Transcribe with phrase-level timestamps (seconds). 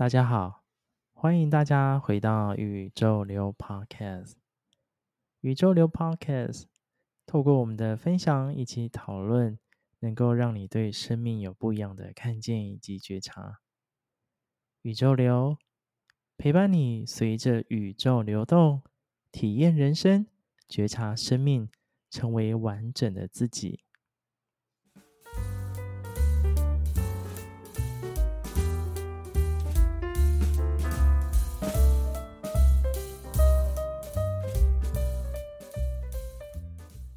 [0.00, 0.64] 大家好，
[1.12, 4.32] 欢迎大家回到宇宙流 Podcast。
[5.42, 6.64] 宇宙流 Podcast
[7.26, 9.58] 透过我们的分享以及讨论，
[9.98, 13.60] 能够让你对生命有不一样的看见以及觉察。
[14.80, 15.58] 宇宙流
[16.38, 18.80] 陪伴你，随着宇宙流动，
[19.30, 20.26] 体验人生，
[20.66, 21.68] 觉察生命，
[22.08, 23.84] 成为完整的自己。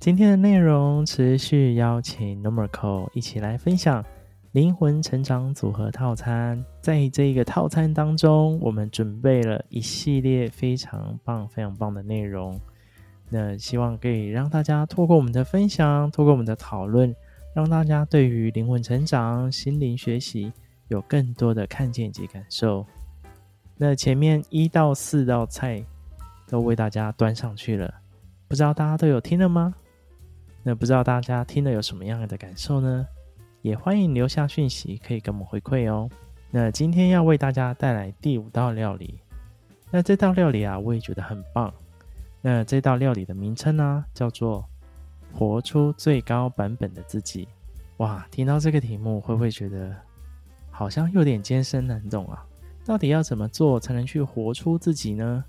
[0.03, 4.03] 今天的内容持续邀请 Normal 一起来分享
[4.51, 6.61] 灵魂成长组合套餐。
[6.81, 12.59] 在这个套餐当中，我们准备了一系列非常棒、非常棒的内容。
[13.29, 17.15] 那希望可以让大家透过我们的分享，透过我们的讨论，
[17.55, 20.51] 让大家对于灵魂成长、心灵学习
[20.89, 22.85] 有更多的看见及感受。
[23.77, 25.81] 那前面一到四道菜
[26.49, 27.93] 都为大家端上去了，
[28.49, 29.73] 不知道大家都有听了吗？
[30.63, 33.05] 那不知道大家听了有什么样的感受呢？
[33.61, 36.09] 也欢迎留下讯息，可以跟我们回馈哦。
[36.49, 39.19] 那今天要为大家带来第五道料理。
[39.91, 41.73] 那这道料理啊，我也觉得很棒。
[42.41, 44.65] 那这道料理的名称呢、叫做
[45.33, 47.47] “活出最高版本的自己”。
[47.97, 49.95] 哇，听到这个题目，会不会觉得
[50.71, 52.45] 好像有点艰深难懂啊？
[52.85, 55.43] 到底要怎么做才能去活出自己呢？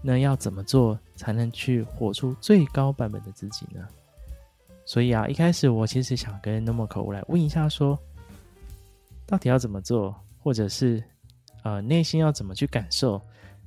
[0.00, 3.86] 那要怎么做才能去活出最高版本的自己呢？
[4.86, 7.98] 所以啊，一开始我其实想跟 Normal 来问一下，说
[9.26, 11.02] 到底要怎么做，或者是
[11.64, 13.20] 呃内心要怎么去感受？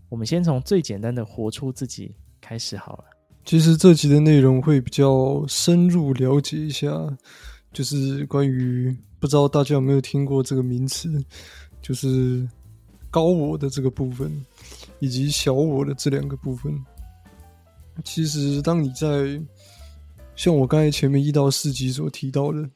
[0.08, 3.04] 我们先从最简单的活出自己开始好了。
[3.44, 6.90] 其实这集的内容会比较深入了解一下，
[7.74, 11.24] 就是关于不知道大家有没有听过这个名词，
[11.82, 12.48] 就是
[13.12, 14.32] 高我的这个部分，
[15.00, 16.74] 以及小我的这两个部分。
[18.06, 19.42] 其实当你在
[20.40, 22.70] 像我刚才前面一到四集所提到的，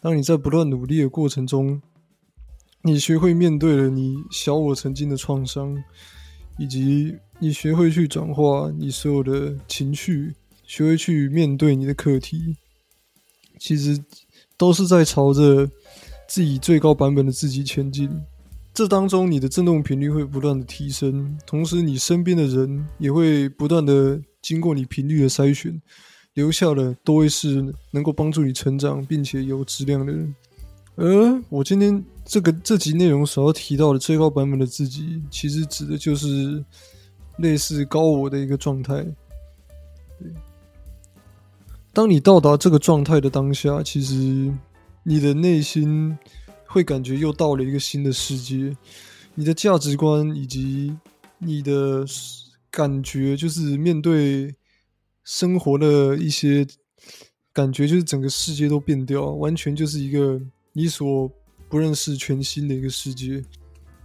[0.00, 1.80] 当你在不断努力的过程中，
[2.82, 5.80] 你学会面对了你小我曾经的创伤，
[6.58, 10.34] 以及你学会去转化你所有的情绪，
[10.64, 12.56] 学会去面对你的课题，
[13.56, 13.96] 其实
[14.56, 15.70] 都是在朝着
[16.28, 18.10] 自己最高版本的自己前进。
[18.74, 25.80] 这当中，你的振动频率会不断的提升，同时你身边的人也会不断的经过你频率的筛选。
[26.36, 30.34] 留下的都会是能够帮助你成长并且有质量的人。
[30.94, 36.62] 而我今天这个这集内容所要提到的最高版本的自己，其实指的就是
[37.38, 39.02] 类似高我的一个状态。
[40.18, 40.30] 对，
[41.94, 44.52] 当你到达这个状态的当下，其实
[45.02, 46.16] 你的内心
[46.66, 48.76] 会感觉又到了一个新的世界，
[49.34, 50.94] 你的价值观以及
[51.38, 52.04] 你的
[52.70, 54.54] 感觉，就是面对。
[55.26, 56.64] 生活的一些
[57.52, 60.40] 感觉，就是整个世界都变掉，完全就是一个
[60.72, 61.28] 你所
[61.68, 63.42] 不认识全新的一个世界，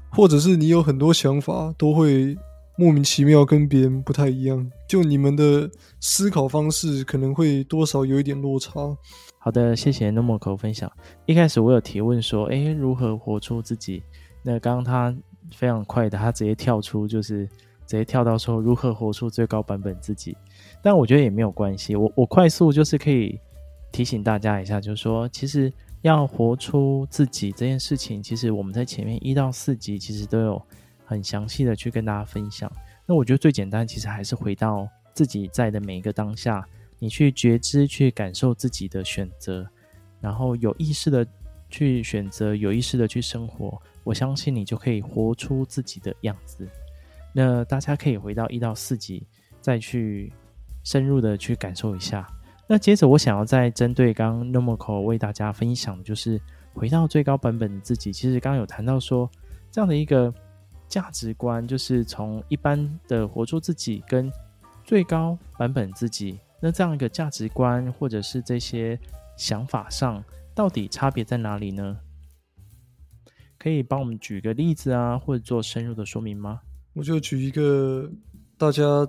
[0.09, 2.35] 或者是你有很多想法，都会
[2.75, 8.97] 莫名其妙跟别人不太一样，就你们的思考方式可能会多少有一点落差。
[9.37, 10.91] 好的，谢谢 Normal 分享。
[11.27, 14.01] 一开始我有提问说，诶，如何活出自己？
[14.43, 15.15] 那刚刚他
[15.55, 17.47] 非常快的，他直接跳出，就是
[17.91, 20.37] 直接跳到说如何活出最高版本自己。
[20.81, 23.37] 但我觉得也没有关系，我我快速就是可以
[23.91, 25.71] 提醒大家一下，就是说，其实
[26.03, 30.61] 要活出自己这件事情，其实我们在前面一到四集其实都有
[31.03, 32.71] 很详细的去跟大家分享。
[33.05, 36.65] 那我觉得最简单，其实还是回到自己在的每一个当下，
[36.97, 39.67] 你去觉知、去感受自己的选择，
[40.21, 41.27] 然后有意识的
[41.69, 46.65] 去选择，有意识的去生活，我相信你就可以活出自己的样子。
[47.33, 49.25] 那大家可以回到一到四集
[49.59, 50.31] 再去。
[50.83, 52.27] 深入的去感受一下。
[52.65, 56.41] 那接着，我想要再针对刚刚 Normal 为大家分享的，就是
[56.73, 58.11] 回到最高版本的自己。
[58.11, 59.29] 其实刚刚有谈到说，
[59.69, 60.33] 这样的一个
[60.87, 64.33] 价值观，就是从一般的活出自己跟
[64.83, 68.99] 最高版本自己，那这样一个价值观或者是这些
[69.37, 70.23] 想法上，
[70.55, 71.95] 到底差别在哪里呢？
[73.59, 76.59] 可以帮我们举个例子啊，或者做深入的说明吗？
[76.93, 78.09] 我就举一个
[78.57, 79.07] 大家。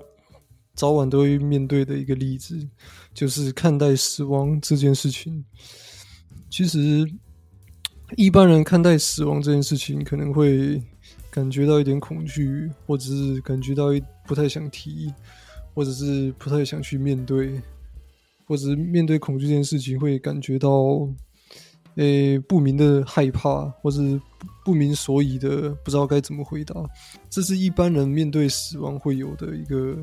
[0.75, 2.67] 早晚都会面对的一个例子，
[3.13, 5.45] 就是看待死亡这件事情。
[6.49, 7.07] 其实，
[8.17, 10.83] 一般人看待死亡这件事情，可能会
[11.31, 15.13] 感觉到一点恐惧，或者是感觉到一不太想提，
[15.75, 17.61] 或者是不太想去面对，
[18.47, 21.07] 或者是面对恐惧这件事情，会感觉到
[21.97, 24.21] 诶不明的害怕，或是
[24.65, 26.75] 不明所以的不知道该怎么回答。
[27.29, 29.97] 这是一般人面对死亡会有的一个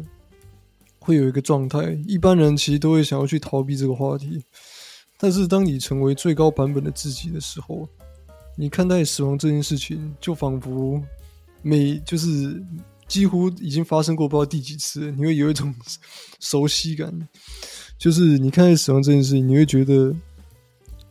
[1.00, 1.98] 会有一个状态。
[2.08, 4.44] 一般人其实都会想要去逃避这个话题，
[5.18, 7.88] 但是当你成为最高版本的自己的时候，
[8.56, 11.02] 你看待死亡这件事情，就仿佛
[11.62, 12.64] 每就是。
[13.10, 15.74] 几乎已经发生过不知道第几次，你会有一种
[16.40, 17.12] 熟悉感。
[17.98, 20.16] 就是你看待死亡这件事情，你会觉得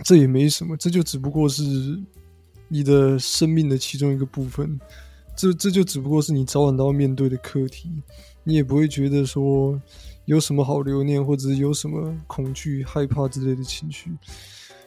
[0.04, 1.62] 这也没什么，这就只不过是
[2.68, 4.78] 你的生命的其中一个部分。
[5.36, 7.90] 这这就只不过是你早晚都要面对的课题。
[8.44, 9.80] 你也不会觉得说
[10.24, 14.10] 有什么好留念，或者是有什么恐惧、害怕之类的情绪。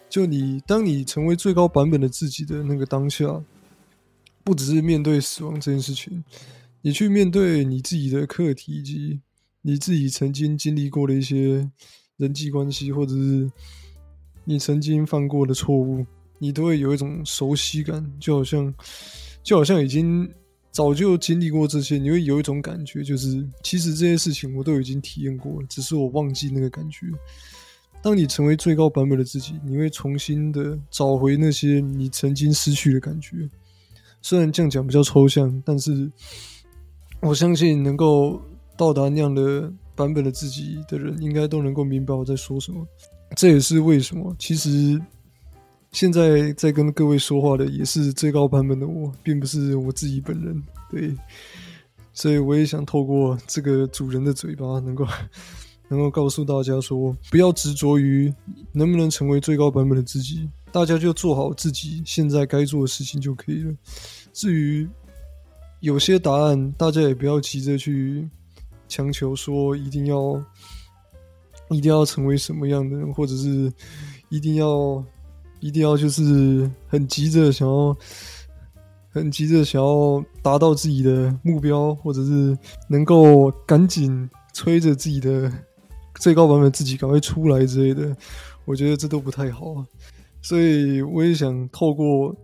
[0.10, 3.42] 就你当你成为最高版本的自己的那个当下，
[4.44, 6.24] 不只是面对死亡这件事情。
[6.82, 9.22] 你去面对你自己的课题，以及
[9.62, 11.70] 你自己曾经经历过的一些
[12.18, 13.52] 人际关系，或者是
[14.44, 16.06] 你曾经犯过的错误，
[16.38, 18.74] 你都会有一种熟悉感，就好像
[19.44, 20.30] 就好像已经
[20.72, 27.08] 早就经历过这些，你会有一种感觉，就是其实这些事情我都已经体验过了，只是我忘记那个感觉。
[28.02, 33.50] 当你成为最高版本的自己，你会重新的找回那些你曾经失去的感觉。
[34.22, 36.12] 虽然这样讲比较抽象，但是。
[37.24, 38.42] 我相信能够
[38.76, 42.84] 到达那样的版本的自己的人，应该都能够明白我在说什么。
[43.36, 45.02] 这也是为什么，其实
[45.92, 50.64] 现在在跟各位说话的也是最高版本的我，并不是我自己本人。
[50.90, 51.16] 对，
[52.14, 55.08] 所以我也想透过这个主人的嘴巴，能够
[55.88, 58.34] 能够告诉大家说，不要执着于
[58.72, 63.74] 能不能成为最高版本的自己，大家就做好自己现在该做的事情就可以了。
[64.34, 64.88] 至于，
[65.80, 68.30] 有些答案，大家也不要急着去
[68.88, 70.42] 强求说一定要
[71.72, 73.72] 一定要成为什么样的人，或者是
[74.30, 75.04] 一定要
[75.60, 77.98] 一定要就是很急着想要
[79.10, 82.58] 很急着想要达到自己的目标，或者是
[82.88, 85.52] 能够赶紧催着自己的
[86.20, 88.16] 最高版本自己赶快出来之类的，
[88.66, 89.86] 我觉得这都不太好。
[90.42, 92.36] 所以我也想透过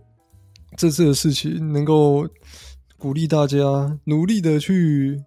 [0.76, 2.26] 这次的事情，能够。
[3.00, 5.22] 鼓励大家努力的去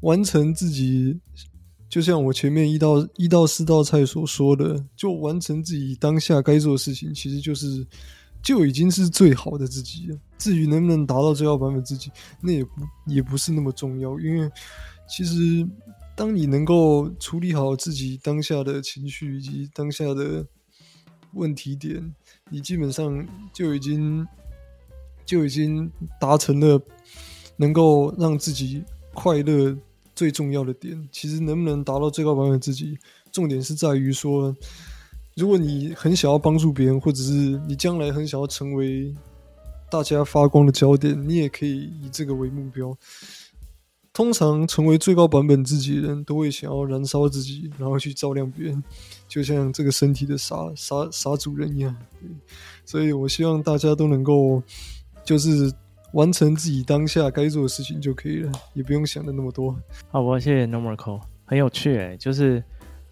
[0.00, 1.20] 完成自己，
[1.92, 7.86] 就像我前面一道一到四道菜所说的，就完成自己当下该做的事情，其实就是
[8.42, 10.18] 就已经是最好的自己了。
[10.38, 12.10] 至于能不能达到最高版本自己，
[12.40, 12.70] 那也不
[13.04, 14.50] 也不是那么重要，因为
[15.06, 15.68] 其实
[16.16, 20.46] 当你能够处理好自己当下的情绪以及当下的
[21.34, 22.02] 问题点，
[22.48, 23.22] 你基本上
[23.52, 24.26] 就已经
[25.26, 26.82] 就已经达成了。
[27.58, 29.76] 能够让自己快乐
[30.22, 32.96] 最重要的点，其实能不能达到最高版本自己，
[33.32, 34.56] 重点是在于说，
[35.34, 39.12] 如果你很想要帮助别人，或者是你将来很想要成为
[39.90, 42.96] 大家发光的焦点，你也可以以这个为目标。
[44.12, 48.80] 通常成为最高版本自己的人都会想要燃烧自己，然后去照亮别人，
[49.26, 51.96] 就像这个身体的傻傻傻主人一样。
[52.84, 54.62] 所以我希望大家都能够
[55.24, 55.72] 就是。
[56.12, 59.74] 完成自己当下该做的事情就可以了，也不用想的那么多。
[60.10, 62.62] 好，我谢谢 Normal 很有趣诶，就是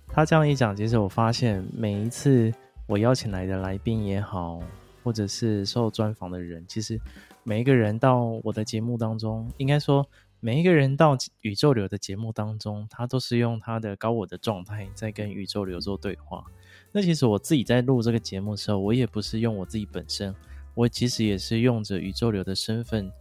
[0.07, 2.53] 他这样一讲，其实我发现每一次
[2.87, 4.61] 我邀请来的来宾也好，
[5.03, 7.01] 或者是受专访的人，其实
[7.43, 10.07] 每一个人到我的节目当中，应该说
[10.39, 16.45] 每一个人到宇宙流的节目当中，他都是用他的高我的状态在跟宇宙流做对话。
[16.93, 20.35] 那其实我自己在录这个节目的时候，我也不是用我自己本身。
[20.81, 23.13] 我其实也是用着宇宙流的身份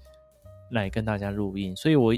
[0.71, 2.15] 来跟大家录音，所以我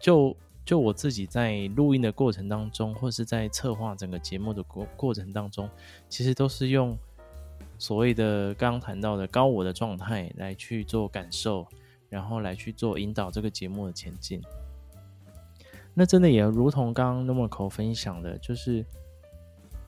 [0.00, 5.70] 就就我自己在录音的过程当中，或是在策划整个节目的过过程当中，
[6.08, 6.98] 其实都是用
[7.78, 11.64] 所谓的刚刚谈到的高我的状态来去做感受，
[12.08, 14.42] 然后来去做引导这个节目的前进。
[15.94, 18.84] 那真的也如同刚刚 Normal 分享的，就是。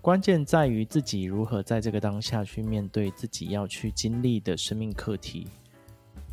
[0.03, 5.47] 关键在于自己如何在这个当下去面对自己要去经历的生命课题，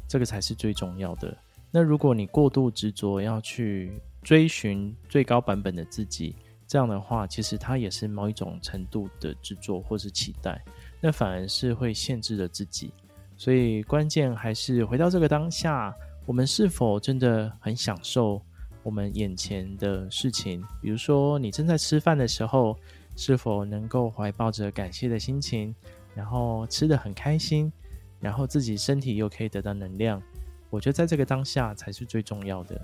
[0.07, 1.37] 这个才是最重要的。
[1.69, 3.91] 那如果你过度执着要去
[4.23, 6.35] 追寻最高版本的自己，
[6.65, 10.59] 这样的话，其实它也是某一种程度的执着或是期待，
[10.99, 12.91] 那反而是会限制了自己。
[13.37, 15.93] 所以关键还是回到这个当下，
[16.25, 18.41] 我们是否真的很享受
[18.81, 20.59] 我们眼前的事情？
[20.81, 22.75] 比如说，你正在吃饭的时候。
[23.15, 25.75] 是否能够怀抱着感谢的心情，
[26.15, 27.71] 然后吃得很开心，
[28.19, 30.21] 然后自己身体又可以得到能量？
[30.69, 32.79] 我觉得在这个当下才是最重要的。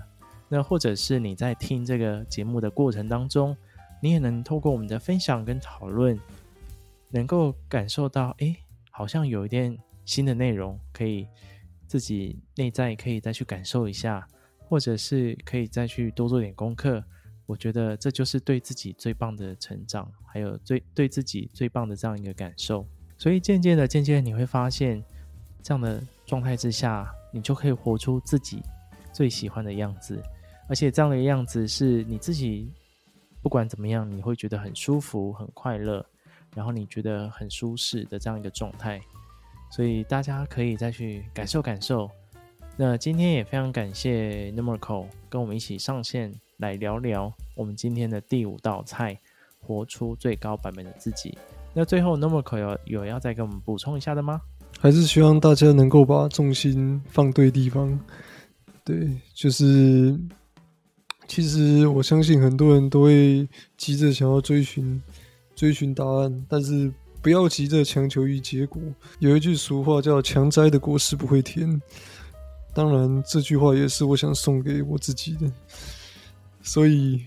[0.48, 3.56] 那或者是你在听这个节目的过程当中，
[4.00, 6.18] 你也能透过我们的分享跟讨论，
[7.10, 8.54] 能够感受到，哎，
[8.90, 11.26] 好像有一点新的内容，可以
[11.86, 14.26] 自己内在可以再去感受一下，
[14.58, 17.02] 或者是可以再去多做点功课。
[17.46, 22.86] 我觉得这就是对自己最棒的成长，还有最对自己最棒的这样一个感受。
[23.16, 25.02] 所以渐渐的，渐渐的你会发现，
[25.62, 28.62] 这样的状态之下，你就可以活出自己
[29.12, 30.22] 最喜欢的样子，
[30.68, 32.70] 而且这样的样子是你自己
[33.40, 36.04] 不管怎么样，你会觉得很舒服、很快乐。
[36.54, 38.98] 然后你觉得很舒适的这样一个状态，
[39.70, 42.10] 所以大家可以再去感受感受。
[42.78, 49.18] 那今天也非常感谢 n u m e r c o 跟我们一起上线来聊聊我们今天的第五道菜——
[49.60, 51.36] 活出最高版本的自己。
[51.74, 54.40] 那最后 Numerical 有有要再跟我们补充一下的吗？
[54.78, 57.98] 还是希望大家能够把重心放对地方。
[58.84, 60.18] 对，就是
[61.26, 65.00] 其实我相信很多人都会急着想要追寻。
[65.54, 68.78] 追寻答案，但是不要急着强求于结果。
[69.20, 71.80] 有一句俗话叫“强摘的果实不会甜”，
[72.74, 75.50] 当然这句话也是我想送给我自己的。
[76.66, 77.24] 所以，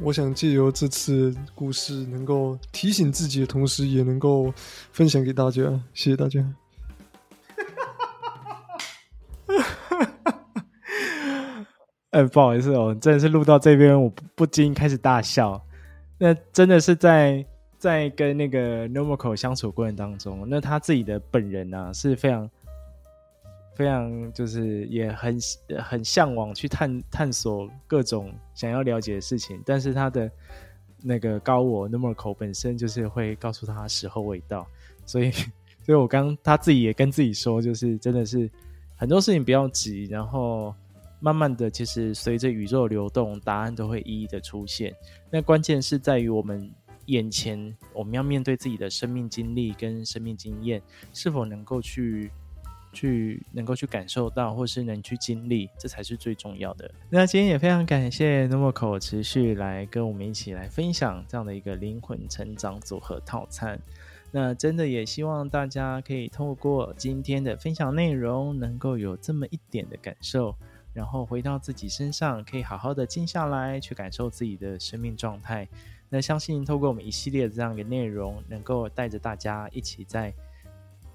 [0.00, 4.50] 我想借由这次故事，能够提醒自己的同时，也能够
[4.92, 5.62] 分享给大家。
[5.92, 6.42] 谢谢大家。
[12.10, 15.62] 哎、不好意思哦，真的是录到这边，我不禁开始大笑。
[16.18, 17.44] 那真的是在
[17.78, 22.48] 在跟那个 Numerical 相处过程当中，那他自己的本人啊是非常
[23.74, 25.38] 非常就是也很
[25.82, 30.30] 很向往去探探索各种想要了解的事情，但是他的
[31.02, 34.66] 那个高我 number 口本身就是会告诉他时候未到，
[35.06, 35.30] 所以
[35.84, 38.50] 所以我刚他自己也跟自己说，就是真的是
[38.96, 40.74] 很多事情不要急，然后。
[41.24, 44.92] 慢慢的，其实随着宇宙流动，答案都会一一的出现。
[45.30, 46.68] 那关键是在于我们
[47.06, 52.28] 眼前，我们要面对自己的生命经历跟生命经验，是否能够去
[52.92, 56.90] 去能够去感受到，或是能去经历，这才是最重要的。
[57.10, 63.80] 那今天也非常感谢 Novo 持续来跟我们一起来分享这样的一个灵魂成长组合套餐。
[64.30, 70.54] 那真的也希望大家可以透过今天的分享内容，能够有这么一点的感受。
[70.94, 75.66] 然后回到自己身上，可以好好的静下来，去感受自己的生命状态。
[76.10, 80.30] 那相信透过我们一系列这样一个内容，能够带着大家一起在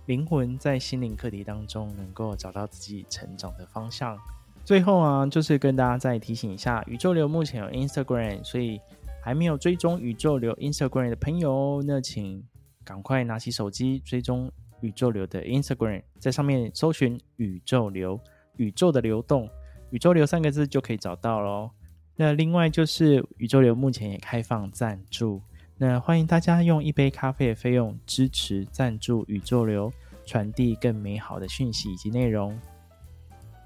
[0.07, 4.17] 灵魂、在心灵课题当中，能够找到自己成长的方向。
[4.63, 8.79] 最后啊，就是跟大家再提醒一下，宇宙流目前有 Instagram，所以
[9.21, 12.41] 还没有追踪宇宙流 Instagram 的朋友，那请
[12.85, 14.49] 赶快拿起手机追踪
[14.79, 18.17] 宇宙流的 Instagram，在上面搜寻宇宙流，
[18.55, 19.49] 宇宙的流动。
[19.91, 21.71] 宇宙流三个字就可以找到喽。
[22.15, 25.41] 那另外就是宇宙流目前也开放赞助，
[25.77, 29.91] 那欢迎大家用一杯咖啡的费用支持赞助宇宙流，
[30.25, 32.59] 传递更美好的讯息以及内容。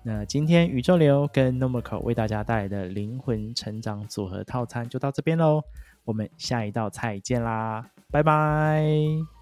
[0.03, 5.61] 那今天宇宙流跟 Nomical 为大家带来的灵魂成长组合套餐就到这边喽，
[6.03, 9.40] 我们下一道菜见啦，拜拜。